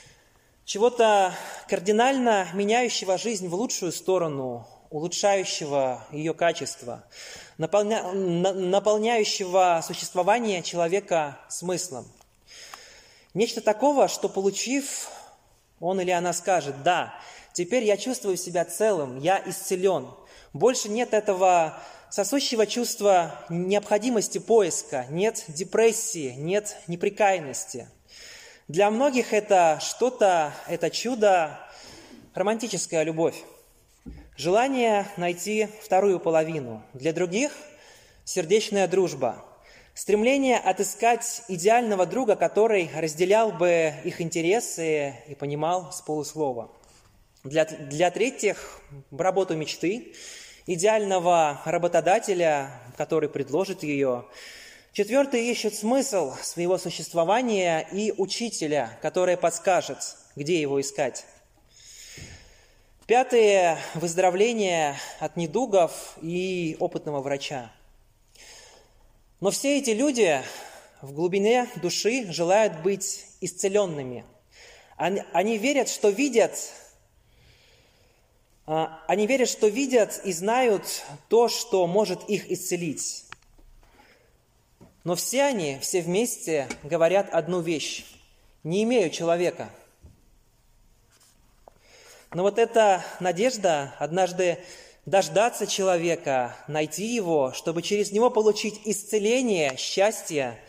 –чего-то 0.64 1.34
кардинально 1.68 2.48
меняющего 2.54 3.18
жизнь 3.18 3.46
в 3.46 3.54
лучшую 3.54 3.92
сторону, 3.92 4.66
улучшающего 4.88 6.06
ее 6.12 6.32
качество, 6.32 7.04
наполня... 7.58 8.10
наполняющего 8.12 9.82
существование 9.86 10.62
человека 10.62 11.38
смыслом. 11.50 12.10
Нечто 13.34 13.60
такого, 13.60 14.08
что 14.08 14.30
получив, 14.30 15.10
он 15.78 16.00
или 16.00 16.10
она 16.10 16.32
скажет, 16.32 16.82
да, 16.82 17.12
теперь 17.52 17.84
я 17.84 17.98
чувствую 17.98 18.38
себя 18.38 18.64
целым, 18.64 19.18
я 19.18 19.42
исцелен. 19.44 20.08
Больше 20.54 20.88
нет 20.88 21.12
этого 21.12 21.78
сосущего 22.08 22.66
чувства 22.66 23.44
необходимости 23.50 24.38
поиска, 24.38 25.04
нет 25.10 25.44
депрессии, 25.48 26.30
нет 26.38 26.78
неприкаянности– 26.86 27.90
для 28.68 28.90
многих 28.90 29.32
это 29.32 29.78
что-то, 29.80 30.52
это 30.66 30.90
чудо, 30.90 31.58
романтическая 32.34 33.04
любовь. 33.04 33.36
Желание 34.36 35.06
найти 35.16 35.68
вторую 35.82 36.18
половину. 36.18 36.82
Для 36.92 37.12
других– 37.12 37.52
сердечная 38.24 38.88
дружба. 38.88 39.44
Стремление 39.94 40.58
отыскать 40.58 41.44
идеального 41.48 42.06
друга, 42.06 42.34
который 42.34 42.90
разделял 42.94 43.52
бы 43.52 43.94
их 44.02 44.20
интересы 44.20 45.14
и 45.28 45.36
понимал 45.36 45.92
с 45.92 46.02
полуслова. 46.02 46.70
Для, 47.44 47.64
для 47.66 48.10
третьих– 48.10 48.80
работу 49.16 49.54
мечты, 49.54 50.12
идеального 50.66 51.62
работодателя, 51.64 52.72
который 52.96 53.28
предложит 53.28 53.84
ее, 53.84 54.26
Четвертый 54.96 55.46
ищет 55.46 55.74
смысл 55.74 56.32
своего 56.40 56.78
существования 56.78 57.86
и 57.92 58.14
учителя, 58.16 58.98
который 59.02 59.36
подскажет, 59.36 59.98
где 60.36 60.58
его 60.58 60.80
искать. 60.80 61.26
Пятое– 63.06 63.78
выздоровление 63.94 64.96
от 65.20 65.36
недугов 65.36 66.16
и 66.22 66.78
опытного 66.80 67.20
врача. 67.20 67.70
Но 69.40 69.50
все 69.50 69.76
эти 69.76 69.90
люди 69.90 70.40
в 71.02 71.12
глубине 71.12 71.68
души 71.82 72.32
желают 72.32 72.80
быть 72.80 73.26
исцеленными. 73.42 74.24
Они, 74.96 75.22
они 75.34 75.58
верят, 75.58 75.90
что 75.90 76.08
видят, 76.08 76.72
а, 78.64 79.04
они 79.08 79.26
верят, 79.26 79.50
что 79.50 79.66
видят 79.68 80.22
и 80.24 80.32
знают 80.32 81.04
то, 81.28 81.50
что 81.50 81.86
может 81.86 82.30
их 82.30 82.50
исцелить. 82.50 83.25
Но 85.06 85.14
все 85.14 85.44
они, 85.44 85.78
все 85.78 86.02
вместе 86.02 86.68
говорят 86.82 87.32
одну 87.32 87.60
вещь. 87.60 88.04
Не 88.64 88.82
имею 88.82 89.08
человека. 89.08 89.70
Но 92.34 92.42
вот 92.42 92.58
эта 92.58 93.04
надежда 93.20 93.94
однажды 94.00 94.58
дождаться 95.04 95.68
человека, 95.68 96.56
найти 96.66 97.06
его, 97.06 97.52
чтобы 97.52 97.82
через 97.82 98.10
него 98.10 98.30
получить 98.30 98.80
исцеление, 98.84 99.76
счастье, 99.76 100.60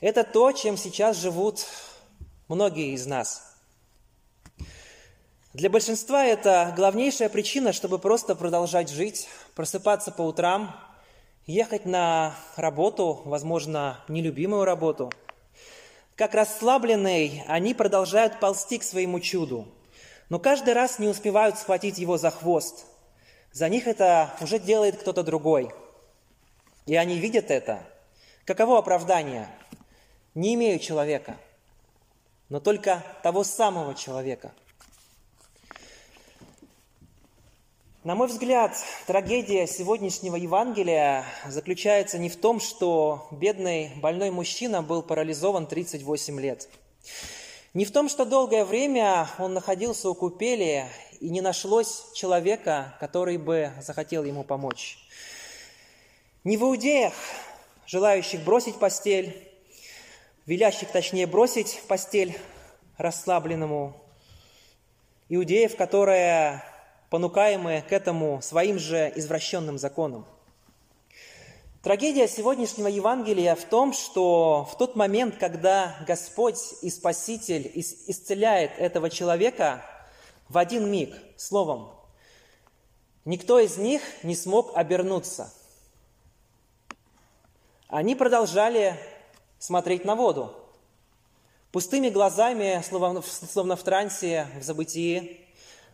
это 0.00 0.22
то, 0.22 0.52
чем 0.52 0.76
сейчас 0.76 1.16
живут 1.16 1.66
многие 2.46 2.94
из 2.94 3.04
нас. 3.06 3.56
Для 5.54 5.70
большинства 5.70 6.24
это 6.24 6.72
главнейшая 6.76 7.28
причина, 7.28 7.72
чтобы 7.72 7.98
просто 7.98 8.36
продолжать 8.36 8.90
жить, 8.90 9.26
просыпаться 9.56 10.12
по 10.12 10.22
утрам, 10.22 10.72
ехать 11.46 11.86
на 11.86 12.34
работу, 12.56 13.22
возможно, 13.24 14.02
нелюбимую 14.08 14.64
работу. 14.64 15.12
Как 16.16 16.34
расслабленные, 16.34 17.44
они 17.48 17.74
продолжают 17.74 18.40
ползти 18.40 18.78
к 18.78 18.82
своему 18.82 19.20
чуду, 19.20 19.66
но 20.28 20.38
каждый 20.38 20.74
раз 20.74 20.98
не 20.98 21.08
успевают 21.08 21.58
схватить 21.58 21.98
его 21.98 22.18
за 22.18 22.30
хвост. 22.30 22.86
За 23.52 23.68
них 23.68 23.86
это 23.86 24.34
уже 24.40 24.58
делает 24.58 24.96
кто-то 24.96 25.22
другой. 25.22 25.72
И 26.86 26.94
они 26.94 27.18
видят 27.18 27.50
это. 27.50 27.82
Каково 28.44 28.78
оправдание? 28.78 29.48
Не 30.34 30.54
имею 30.54 30.78
человека, 30.78 31.36
но 32.48 32.60
только 32.60 33.02
того 33.22 33.44
самого 33.44 33.94
человека– 33.94 34.52
На 38.02 38.14
мой 38.14 38.28
взгляд, 38.28 38.74
трагедия 39.06 39.66
сегодняшнего 39.66 40.34
Евангелия 40.34 41.26
заключается 41.46 42.18
не 42.18 42.30
в 42.30 42.36
том, 42.36 42.58
что 42.58 43.28
бедный 43.30 43.90
больной 43.96 44.30
мужчина 44.30 44.80
был 44.80 45.02
парализован 45.02 45.66
38 45.66 46.40
лет. 46.40 46.66
Не 47.74 47.84
в 47.84 47.92
том, 47.92 48.08
что 48.08 48.24
долгое 48.24 48.64
время 48.64 49.28
он 49.38 49.52
находился 49.52 50.08
у 50.08 50.14
купели 50.14 50.86
и 51.20 51.28
не 51.28 51.42
нашлось 51.42 52.06
человека, 52.14 52.96
который 53.00 53.36
бы 53.36 53.70
захотел 53.82 54.24
ему 54.24 54.44
помочь. 54.44 54.96
Не 56.42 56.56
в 56.56 56.62
иудеях, 56.62 57.12
желающих 57.84 58.42
бросить 58.44 58.76
постель, 58.76 59.46
велящих, 60.46 60.90
точнее, 60.90 61.26
бросить 61.26 61.82
постель 61.86 62.34
расслабленному, 62.96 63.94
иудеев, 65.28 65.76
которые 65.76 66.64
понукаемые 67.10 67.82
к 67.82 67.92
этому 67.92 68.40
своим 68.40 68.78
же 68.78 69.12
извращенным 69.14 69.78
законам. 69.78 70.24
Трагедия 71.82 72.28
сегодняшнего 72.28 72.88
Евангелия 72.88 73.54
в 73.54 73.64
том, 73.64 73.92
что 73.92 74.68
в 74.70 74.76
тот 74.76 74.96
момент, 74.96 75.36
когда 75.38 75.96
Господь 76.06 76.58
и 76.82 76.90
Спаситель 76.90 77.70
исцеляет 77.74 78.72
этого 78.78 79.10
человека 79.10 79.82
в 80.48 80.58
один 80.58 80.90
миг, 80.90 81.14
словом, 81.36 81.90
никто 83.24 83.58
из 83.58 83.76
них 83.78 84.02
не 84.22 84.36
смог 84.36 84.76
обернуться. 84.76 85.52
Они 87.88 88.14
продолжали 88.14 88.94
смотреть 89.58 90.04
на 90.04 90.14
воду, 90.14 90.54
пустыми 91.72 92.10
глазами, 92.10 92.84
словно 92.84 93.76
в 93.76 93.82
трансе, 93.82 94.46
в 94.60 94.62
забытии, 94.62 95.39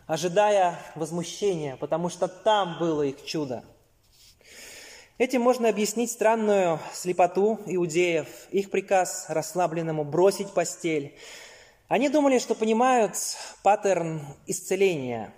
ожидая 0.06 0.78
возмущения, 0.94 1.76
потому 1.76 2.08
что 2.08 2.28
там 2.28 2.78
было 2.78 3.02
их 3.02 3.24
чудо. 3.24 3.64
Этим 5.18 5.40
можно 5.40 5.68
объяснить 5.68 6.10
странную 6.10 6.78
слепоту 6.92 7.58
иудеев, 7.66 8.28
их 8.50 8.70
приказ 8.70 9.26
расслабленному 9.28 10.04
бросить 10.04 10.52
постель. 10.52 11.16
Они 11.88 12.08
думали, 12.08 12.38
что 12.38 12.54
понимают 12.54 13.14
паттерн 13.62 14.22
исцеления. 14.46 15.32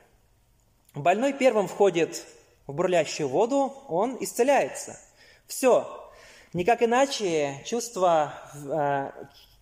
Больной 0.94 1.32
первым 1.32 1.68
входит 1.68 2.24
в 2.66 2.72
бурлящую 2.74 3.28
воду, 3.28 3.72
он 3.88 4.16
исцеляется. 4.20 4.98
Все. 5.46 6.10
Никак 6.52 6.82
иначе 6.82 7.62
чувства, 7.64 8.34
э, 8.54 9.10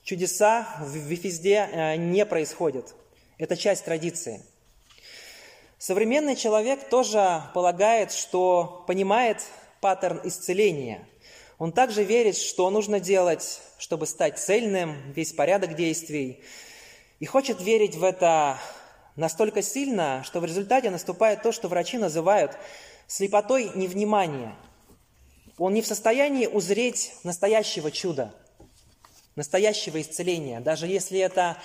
чудеса 0.02 0.66
в 0.80 0.94
везде 0.94 1.68
э, 1.70 1.96
не 1.96 2.24
происходят. 2.24 2.94
Это 3.38 3.56
часть 3.56 3.84
традиции– 3.84 4.42
Современный 5.78 6.36
человек 6.36 6.88
тоже 6.88 7.42
полагает, 7.52 8.10
что 8.10 8.84
понимает 8.86 9.42
паттерн 9.82 10.22
исцеления. 10.24 11.06
Он 11.58 11.70
также 11.70 12.02
верит, 12.02 12.38
что 12.38 12.70
нужно 12.70 12.98
делать, 12.98 13.60
чтобы 13.76 14.06
стать 14.06 14.38
цельным, 14.38 14.96
весь 15.12 15.34
порядок 15.34 15.74
действий. 15.74 16.42
И 17.20 17.26
хочет 17.26 17.60
верить 17.60 17.94
в 17.94 18.04
это 18.04 18.58
настолько 19.16 19.60
сильно, 19.60 20.22
что 20.24 20.40
в 20.40 20.46
результате 20.46 20.88
наступает 20.88 21.42
то, 21.42 21.52
что 21.52 21.68
врачи 21.68 21.98
называют 21.98 22.56
слепотой 23.06 23.70
невнимания. 23.74 24.54
Он 25.58 25.74
не 25.74 25.82
в 25.82 25.86
состоянии 25.86 26.46
узреть 26.46 27.12
настоящего 27.22 27.90
чуда, 27.90 28.34
настоящего 29.34 30.00
исцеления, 30.00 30.60
даже 30.60 30.86
если 30.86 31.18
это 31.18 31.58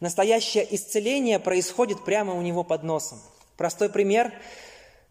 настоящее 0.00 0.66
исцеление 0.74 1.38
происходит 1.38 2.02
прямо 2.06 2.32
у 2.32 2.40
него 2.40 2.64
под 2.64 2.82
носом– 2.82 3.20
Простой 3.58 3.88
пример. 3.90 4.32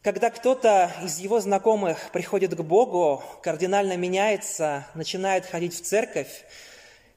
Когда 0.02 0.30
кто-то 0.30 0.90
из 1.04 1.20
его 1.20 1.42
знакомых 1.42 2.12
приходит 2.14 2.56
к 2.56 2.62
Богу, 2.62 3.22
кардинально 3.44 3.98
меняется, 3.98 4.88
начинает 4.96 5.46
ходить 5.46 5.76
в 5.76 5.82
церковь, 5.82 6.46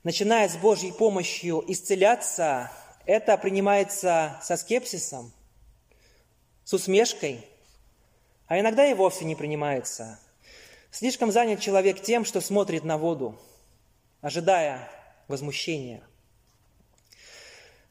начинает 0.03 0.51
с 0.51 0.57
Божьей 0.57 0.90
помощью 0.90 1.62
исцеляться, 1.69 2.73
это 3.07 3.38
принимается 3.38 4.40
со 4.43 4.57
скепсисом, 4.57 5.33
с 6.64 6.75
усмешкой, 6.75 7.47
а 8.49 8.59
иногда 8.59 8.85
и 8.85 8.95
вовсе 8.95 9.25
не 9.25 9.37
принимается. 9.37 10.19
Слишком 10.90 11.31
занят 11.31 11.61
человек 11.61 12.03
тем, 12.03 12.25
что 12.25 12.40
смотрит 12.40 12.83
на 12.83 12.99
воду, 12.99 13.38
ожидая 14.21 14.90
возмущения. 15.29 16.03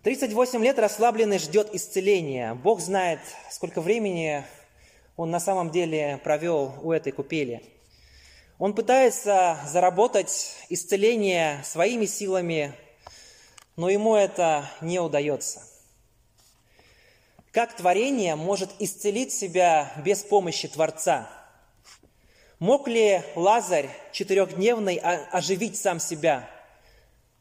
38 0.09 0.63
лет 0.63 0.79
расслабленный 0.79 1.37
ждет 1.37 1.69
исцеления. 1.75 2.55
Бог 2.55 2.79
знает, 2.79 3.19
сколько 3.51 3.79
времени 3.79 4.43
он 5.15 5.29
на 5.29 5.39
самом 5.39 5.69
деле 5.69 6.19
провел 6.23 6.73
у 6.81 6.91
этой 6.91 7.11
купели. 7.11 7.61
Он 8.57 8.73
пытается 8.73 9.59
заработать 9.67 10.55
исцеление 10.69 11.61
своими 11.63 12.07
силами, 12.07 12.73
но 13.75 13.87
ему 13.87 14.15
это 14.15 14.67
не 14.81 14.99
удается. 14.99 15.61
Как 17.51 17.75
творение 17.75 18.35
может 18.35 18.71
исцелить 18.79 19.31
себя 19.31 19.93
без 20.03 20.23
помощи 20.23 20.67
Творца? 20.67 21.29
Мог 22.57 22.87
ли 22.87 23.21
Лазарь 23.35 23.91
четырехдневный 24.11 24.95
оживить 24.95 25.77
сам 25.77 25.99
себя? 25.99 26.49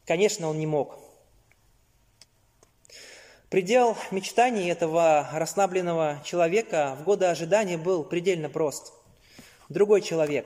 Конечно, 0.05 0.47
он 0.47 0.59
не 0.59 0.67
мог. 0.67 1.08
Предел 3.49 3.97
мечтаний 4.11 4.69
этого 4.69 5.27
расслабленного 5.33 6.21
человека 6.23 6.95
в 6.99 7.03
годы 7.03 7.25
ожидания 7.25 7.79
был 7.79 8.03
предельно 8.03 8.47
прост. 8.47 8.93
Другой 9.69 10.01
человек. 10.01 10.45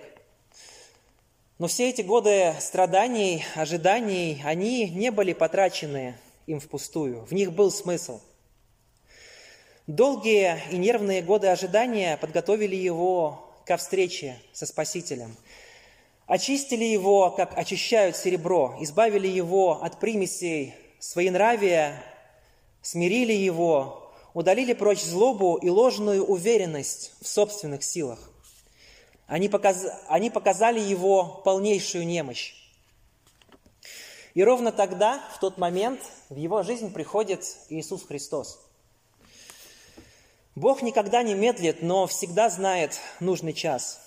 Но 1.59 1.67
все 1.67 1.89
эти 1.89 2.01
годы 2.01 2.55
страданий, 2.61 3.43
ожиданий, 3.55 4.41
они 4.45 4.89
не 4.89 5.11
были 5.11 5.33
потрачены 5.33 6.15
им 6.47 6.61
впустую. 6.61 7.25
В 7.25 7.33
них 7.33 7.51
был 7.51 7.71
смысл. 7.71 8.21
Долгие 9.85 10.61
и 10.71 10.77
нервные 10.77 11.21
годы 11.21 11.47
ожидания 11.47 12.15
подготовили 12.15 12.77
его 12.77 13.53
ко 13.65 13.75
встрече 13.75 14.39
со 14.53 14.65
Спасителем. 14.65 15.35
Очистили 16.25 16.85
его, 16.85 17.31
как 17.31 17.57
очищают 17.57 18.15
серебро, 18.15 18.77
избавили 18.79 19.27
его 19.27 19.83
от 19.83 19.99
примесей 19.99 20.73
своенравия, 20.99 22.01
смирили 22.83 23.33
его, 23.33 24.11
удалили 24.35 24.73
прочь 24.73 25.01
злобу 25.01 25.55
и 25.55 25.69
ложную 25.69 26.23
уверенность 26.23 27.13
в 27.21 27.27
собственных 27.27 27.83
силах. 27.83 28.19
Они, 29.25 29.49
показ... 29.49 29.87
они 30.07 30.29
показали 30.29 30.79
его 30.79 31.41
полнейшую 31.43 32.05
немощь. 32.05 32.53
И 34.35 34.43
ровно 34.43 34.71
тогда, 34.71 35.23
в 35.35 35.39
тот 35.39 35.57
момент, 35.57 35.99
в 36.29 36.35
его 36.35 36.61
жизнь 36.61 36.91
приходит 36.91 37.43
Иисус 37.69 38.03
Христос. 38.05 38.59
Бог 40.55 40.81
никогда 40.81 41.23
не 41.23 41.33
медлит, 41.33 41.81
но 41.81 42.05
всегда 42.05 42.49
знает 42.49 42.99
нужный 43.19 43.53
час. 43.53 44.02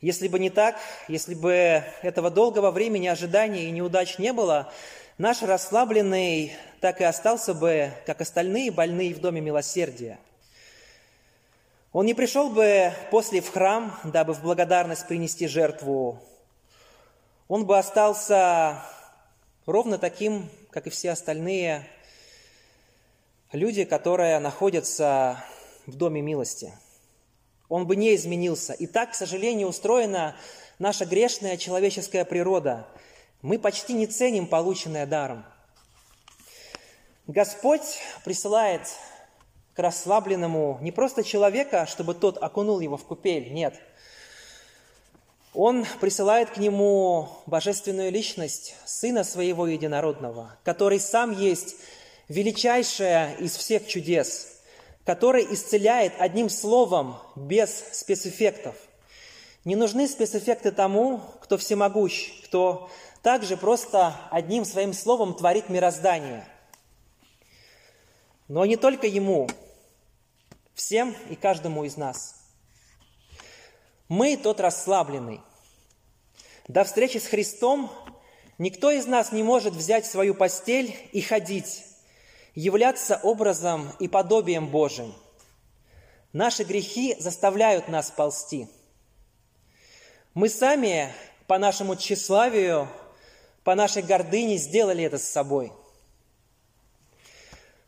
Если 0.00 0.28
бы 0.28 0.38
не 0.38 0.50
так, 0.50 0.76
если 1.08 1.34
бы 1.34 1.82
этого 2.02 2.30
долгого 2.30 2.70
времени 2.70 3.06
ожидания 3.06 3.64
и 3.64 3.70
неудач 3.70 4.18
не 4.18 4.32
было, 4.32 4.72
наш 5.18 5.42
расслабленный 5.42 6.52
так 6.80 7.00
и 7.00 7.04
остался 7.04 7.54
бы, 7.54 7.90
как 8.04 8.20
остальные 8.20 8.70
больные 8.70 9.14
в 9.14 9.20
Доме 9.20 9.40
Милосердия. 9.40 10.18
Он 11.92 12.04
не 12.04 12.14
пришел 12.14 12.50
бы 12.50 12.92
после 13.10 13.40
в 13.40 13.50
храм, 13.50 13.98
дабы 14.04 14.34
в 14.34 14.42
благодарность 14.42 15.06
принести 15.06 15.46
жертву 15.46 16.22
он 17.48 17.64
бы 17.64 17.78
остался 17.78 18.82
ровно 19.66 19.98
таким, 19.98 20.48
как 20.70 20.88
и 20.88 20.90
все 20.90 21.12
остальные 21.12 21.88
люди, 23.52 23.84
которые 23.84 24.40
находятся 24.40 25.44
в 25.86 25.94
доме 25.94 26.22
милости. 26.22 26.72
Он 27.68 27.86
бы 27.86 27.96
не 27.96 28.14
изменился. 28.14 28.72
И 28.72 28.86
так, 28.86 29.12
к 29.12 29.14
сожалению, 29.14 29.68
устроена 29.68 30.36
наша 30.78 31.04
грешная 31.04 31.56
человеческая 31.56 32.24
природа. 32.24 32.86
Мы 33.42 33.58
почти 33.58 33.92
не 33.92 34.06
ценим 34.06 34.46
полученное 34.46 35.06
даром. 35.06 35.44
Господь 37.26 37.98
присылает 38.24 38.82
к 39.74 39.78
расслабленному 39.78 40.78
не 40.80 40.92
просто 40.92 41.24
человека, 41.24 41.86
чтобы 41.86 42.14
тот 42.14 42.38
окунул 42.42 42.80
его 42.80 42.96
в 42.96 43.04
купель, 43.04 43.52
нет– 43.52 43.74
он 45.56 45.86
присылает 46.00 46.50
к 46.50 46.58
нему 46.58 47.30
божественную 47.46 48.12
личность, 48.12 48.74
Сына 48.84 49.24
Своего 49.24 49.66
Единородного, 49.66 50.54
который 50.64 51.00
сам 51.00 51.32
есть 51.32 51.76
величайшее 52.28 53.34
из 53.38 53.56
всех 53.56 53.88
чудес, 53.88 54.55
который 55.06 55.46
исцеляет 55.54 56.12
одним 56.18 56.50
словом, 56.50 57.16
без 57.34 57.70
спецэффектов. 57.92 58.76
Не 59.64 59.74
нужны 59.74 60.06
спецэффекты 60.06 60.70
тому, 60.70 61.22
кто 61.40 61.56
всемогущ, 61.56 62.42
кто 62.44 62.90
также 63.22 63.56
просто 63.56 64.14
одним 64.30 64.66
своим 64.66 64.92
словом 64.92 65.34
творит 65.34 65.70
мироздание. 65.70 66.46
Но 68.48 68.66
не 68.66 68.76
только 68.76 69.06
ему, 69.06 69.48
всем 70.74 71.16
и 71.30 71.34
каждому 71.34 71.84
из 71.84 71.96
нас– 71.96 72.34
мы 74.08 74.36
тот 74.36 74.60
расслабленный. 74.60 75.40
До 76.68 76.84
встречи 76.84 77.18
с 77.18 77.26
Христом 77.26 77.90
никто 78.56 78.90
из 78.90 79.06
нас 79.06 79.32
не 79.32 79.42
может 79.42 79.74
взять 79.74 80.06
свою 80.06 80.34
постель 80.34 80.96
и 81.12 81.20
ходить, 81.20 81.84
являться 82.56 83.20
образом 83.22 83.92
и 84.00 84.08
подобием 84.08 84.66
Божьим. 84.66 85.14
Наши 86.32 86.64
грехи 86.64 87.14
заставляют 87.20 87.86
нас 87.86 88.10
ползти. 88.10 88.66
Мы 90.34 90.48
сами 90.48 91.12
по 91.46 91.56
нашему 91.58 91.94
тщеславию, 91.94 92.88
по 93.62 93.76
нашей 93.76 94.02
гордыне 94.02 94.56
сделали 94.56 95.04
это 95.04 95.18
с 95.18 95.30
собой. 95.30 95.72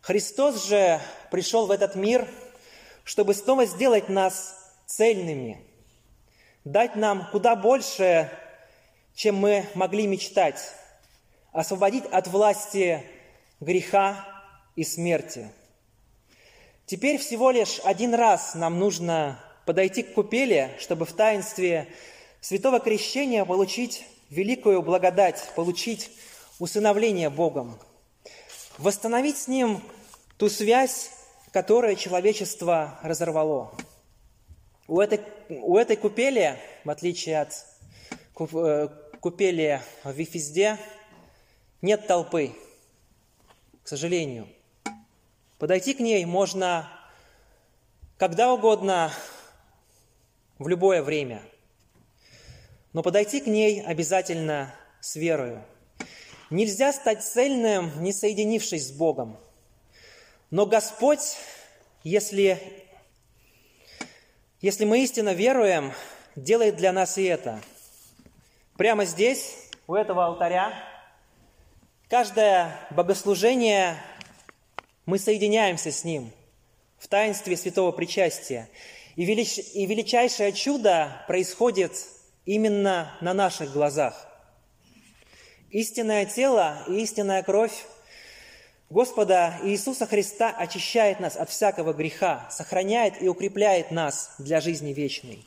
Христос 0.00 0.66
же 0.66 1.00
пришел 1.32 1.66
в 1.66 1.72
этот 1.72 1.96
мир, 1.96 2.28
чтобы 3.02 3.34
снова 3.34 3.66
сделать 3.66 4.08
нас 4.08 4.54
цельными– 4.86 5.64
дать 6.64 6.96
нам 6.96 7.26
куда 7.30 7.56
больше, 7.56 8.30
чем 9.14 9.36
мы 9.36 9.66
могли 9.74 10.06
мечтать, 10.06 10.60
освободить 11.52 12.04
от 12.04 12.28
власти 12.28 13.02
греха 13.60 14.37
и 14.78 14.84
смерти. 14.84 15.50
Теперь 16.86 17.18
всего 17.18 17.50
лишь 17.50 17.80
один 17.82 18.14
раз 18.14 18.54
нам 18.54 18.78
нужно 18.78 19.44
подойти 19.66 20.04
к 20.04 20.14
купели, 20.14 20.70
чтобы 20.78 21.04
в 21.04 21.12
таинстве 21.12 21.88
святого 22.40 22.78
крещения 22.78 23.44
получить 23.44 24.06
великую 24.30 24.82
благодать, 24.82 25.42
получить 25.56 26.12
усыновление 26.60 27.28
Богом, 27.28 27.76
восстановить 28.78 29.36
с 29.38 29.48
Ним 29.48 29.82
ту 30.36 30.48
связь, 30.48 31.10
которую 31.50 31.96
человечество 31.96 33.00
разорвало. 33.02 33.74
У 34.86 35.00
этой, 35.00 35.20
у 35.48 35.76
этой 35.76 35.96
купели, 35.96 36.56
в 36.84 36.90
отличие 36.90 37.40
от 37.40 37.66
э, 38.38 38.88
купели 39.20 39.82
в 40.04 40.12
Вифизде, 40.12 40.78
нет 41.82 42.06
толпы, 42.06 42.52
к 43.82 43.88
сожалению. 43.88 44.46
Подойти 45.58 45.94
к 45.94 46.00
ней 46.00 46.24
можно 46.24 46.88
когда 48.18 48.52
угодно, 48.52 49.12
в 50.58 50.66
любое 50.66 51.02
время. 51.04 51.40
Но 52.92 53.04
подойти 53.04 53.40
к 53.40 53.46
ней 53.46 53.80
обязательно 53.80 54.74
с 55.00 55.14
верою. 55.14 55.64
Нельзя 56.50 56.92
стать 56.92 57.22
цельным, 57.22 57.92
не 58.02 58.12
соединившись 58.12 58.88
с 58.88 58.90
Богом. 58.90 59.38
Но 60.50 60.66
Господь, 60.66 61.36
если 62.02 62.60
если 64.60 64.84
мы 64.84 65.04
истинно 65.04 65.32
веруем, 65.34 65.92
делает 66.34 66.74
для 66.74 66.90
нас 66.92 67.18
и 67.18 67.22
это. 67.22 67.60
Прямо 68.76 69.04
здесь, 69.04 69.54
у 69.86 69.94
этого 69.94 70.26
алтаря, 70.26 70.72
каждое 72.08 72.76
богослужение 72.90 73.96
мы 75.08 75.18
соединяемся 75.18 75.90
с 75.90 76.04
Ним 76.04 76.30
в 76.98 77.08
таинстве 77.08 77.56
святого 77.56 77.92
причастия. 77.92 78.68
И, 79.16 79.24
велич... 79.24 79.58
и 79.58 79.86
величайшее 79.86 80.52
чудо 80.52 81.24
происходит 81.26 81.92
именно 82.44 83.16
на 83.22 83.32
наших 83.32 83.72
глазах. 83.72 84.28
Истинное 85.70 86.26
тело 86.26 86.84
и 86.88 87.00
истинная 87.00 87.42
кровь 87.42 87.86
Господа 88.90 89.58
Иисуса 89.62 90.04
Христа 90.04 90.50
очищает 90.50 91.20
нас 91.20 91.36
от 91.36 91.48
всякого 91.48 91.94
греха, 91.94 92.46
сохраняет 92.50 93.22
и 93.22 93.28
укрепляет 93.28 93.90
нас 93.90 94.34
для 94.38 94.60
жизни 94.60 94.92
вечной. 94.92 95.42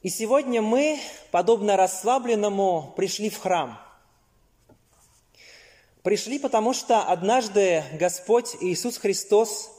И 0.00 0.08
сегодня 0.08 0.60
мы, 0.60 0.98
подобно 1.30 1.76
расслабленному, 1.76 2.94
пришли 2.96 3.30
в 3.30 3.38
храм. 3.38 3.78
Пришли, 6.02 6.40
потому 6.40 6.72
что 6.72 7.02
однажды 7.02 7.84
Господь 7.92 8.56
Иисус 8.60 8.98
Христос 8.98 9.70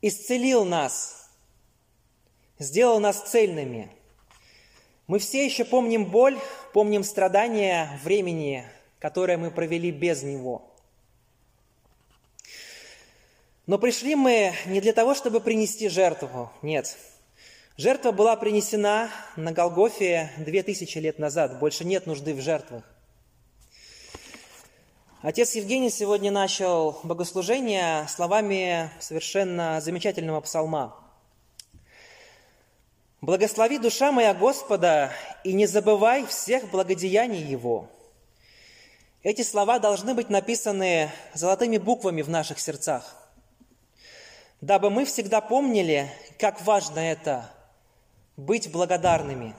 исцелил 0.00 0.64
нас, 0.64 1.30
сделал 2.58 2.98
нас 2.98 3.22
цельными. 3.30 3.88
Мы 5.06 5.20
все 5.20 5.44
еще 5.44 5.64
помним 5.64 6.06
боль, 6.06 6.36
помним 6.72 7.04
страдания 7.04 8.00
времени, 8.02 8.64
которое 8.98 9.36
мы 9.36 9.52
провели 9.52 9.92
без 9.92 10.24
Него. 10.24 10.68
Но 13.66 13.78
пришли 13.78 14.16
мы 14.16 14.54
не 14.66 14.80
для 14.80 14.92
того, 14.92 15.14
чтобы 15.14 15.40
принести 15.40 15.88
жертву, 15.88 16.50
нет. 16.62 16.96
Жертва 17.76 18.10
была 18.10 18.34
принесена 18.34 19.10
на 19.36 19.52
Голгофе 19.52 20.32
две 20.38 20.64
тысячи 20.64 20.98
лет 20.98 21.20
назад, 21.20 21.60
больше 21.60 21.84
нет 21.84 22.06
нужды 22.06 22.34
в 22.34 22.40
жертвах. 22.40 22.82
Отец 25.22 25.54
Евгений 25.54 25.88
сегодня 25.88 26.32
начал 26.32 26.98
богослужение 27.04 28.08
словами 28.08 28.90
совершенно 28.98 29.80
замечательного 29.80 30.40
псалма. 30.40 30.96
«Благослови 33.20 33.78
душа 33.78 34.10
моя 34.10 34.34
Господа, 34.34 35.12
и 35.44 35.52
не 35.52 35.66
забывай 35.66 36.26
всех 36.26 36.68
благодеяний 36.72 37.40
Его, 37.40 37.88
эти 39.22 39.42
слова 39.42 39.78
должны 39.78 40.12
быть 40.14 40.28
написаны 40.28 41.08
золотыми 41.34 41.78
буквами 41.78 42.22
в 42.22 42.28
наших 42.28 42.58
сердцах, 42.58 43.14
дабы 44.60 44.90
мы 44.90 45.04
всегда 45.04 45.40
помнили, 45.40 46.10
как 46.36 46.60
важно 46.62 46.98
это– 46.98 47.48
быть 48.36 48.72
благодарными. 48.72 49.54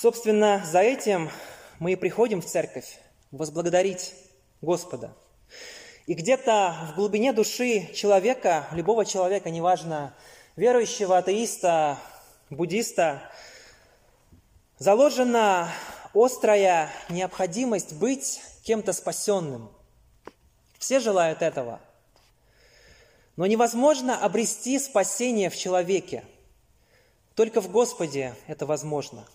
Собственно, 0.00 0.64
за 0.64 0.80
этим 0.80 1.30
мы 1.78 1.92
и 1.92 1.96
приходим 1.96 2.40
в 2.40 2.46
церковь, 2.46 2.98
возблагодарить 3.32 4.14
Господа. 4.62 5.14
И 6.06 6.14
где-то 6.14 6.74
в 6.90 6.96
глубине 6.96 7.34
души 7.34 7.92
человека, 7.92 8.66
любого 8.72 9.04
человека, 9.04 9.50
неважно, 9.50 10.14
верующего, 10.56 11.18
атеиста, 11.18 11.98
буддиста– 12.48 13.22
заложена 14.78 15.70
острая 16.14 16.90
необходимость 17.10 17.92
быть 17.92 18.40
кем-то 18.62 18.94
спасенным. 18.94 19.70
Все 20.78 21.00
желают 21.00 21.42
этого. 21.42 21.78
Но 23.36 23.44
невозможно 23.44 24.18
обрести 24.18 24.78
спасение 24.78 25.50
в 25.50 25.56
человеке. 25.58 26.24
Только 27.34 27.60
в 27.60 27.70
Господе 27.70 28.34
это 28.46 28.64
возможно. 28.64 29.26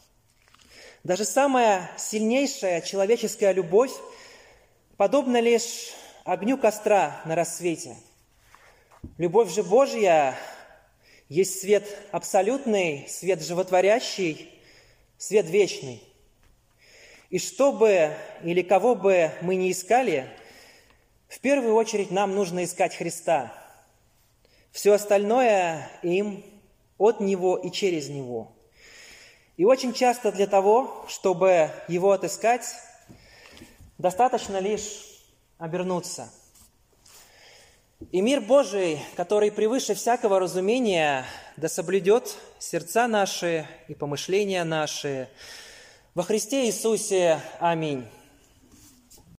Даже 1.05 1.23
самая 1.23 1.91
сильнейшая 1.99 2.81
человеческая 2.81 3.51
любовь 3.51 3.91
подобна 4.97 5.39
лишь 5.39 5.93
огню 6.23 6.57
костра 6.57 7.21
на 7.25 7.35
рассвете. 7.35 7.95
Любовь 9.19 9.53
же 9.53 9.61
Божья 9.61 10.35
есть 11.29 11.61
свет 11.61 11.87
абсолютный, 12.11 13.05
свет 13.07 13.43
животворящий, 13.43 14.49
свет 15.19 15.47
вечный. 15.47 16.01
И 17.29 17.37
что 17.37 17.71
бы 17.71 18.11
или 18.43 18.63
кого 18.63 18.95
бы 18.95 19.29
мы 19.41 19.57
ни 19.57 19.71
искали, 19.71 20.27
в 21.27 21.39
первую 21.39 21.75
очередь 21.75 22.09
нам 22.09 22.33
нужно 22.33 22.63
искать 22.63 22.95
Христа. 22.95 23.53
Все 24.71 24.91
остальное 24.93 25.87
им 26.01 26.43
от 26.97 27.19
Него 27.19 27.57
и 27.57 27.69
через 27.69 28.09
Него. 28.09 28.54
И 29.57 29.63
очень 29.63 29.93
часто 29.93 30.31
для 30.31 30.47
того, 30.47 31.05
чтобы 31.07 31.69
Его 31.87 32.11
отыскать, 32.11 32.75
достаточно 33.97 34.59
лишь 34.59 35.23
обернуться. 35.57 36.29
И 38.11 38.19
мир 38.19 38.41
Божий, 38.41 38.99
который 39.15 39.51
превыше 39.51 39.95
всякого 39.95 40.39
разумения, 40.39 41.25
да 41.55 41.69
соблюдет 41.69 42.37
сердца 42.59 43.07
наши 43.07 43.65
и 43.87 43.93
помышления 43.93 44.65
наши. 44.65 45.29
Во 46.13 46.23
Христе 46.23 46.65
Иисусе. 46.65 47.39
Аминь. 47.59 48.05